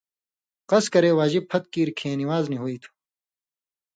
[0.71, 2.91] قَص کرے واجب پھَت کیر کھیں نِوان٘ز نی ہُوئ تھو۔